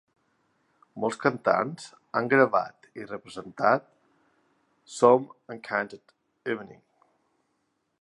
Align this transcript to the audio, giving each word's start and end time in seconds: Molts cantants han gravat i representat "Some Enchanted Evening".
Molts 1.03 1.19
cantants 1.25 1.85
han 2.21 2.31
gravat 2.31 2.89
i 3.01 3.07
representat 3.11 3.87
"Some 4.97 5.41
Enchanted 5.57 6.19
Evening". 6.55 6.87